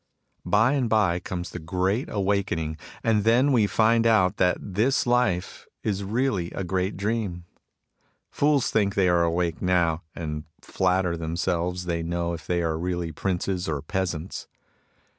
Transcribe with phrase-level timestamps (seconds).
[0.47, 5.67] By and by comes the Great Awakening, and then we find out that this life
[5.83, 7.45] is really a great dream.
[8.31, 11.85] Fools think they are awake now, and flatter them 48 MAN'S LIMITED INTELLIGENCE 49 selves
[11.85, 14.47] they know if they are really princes or peasants.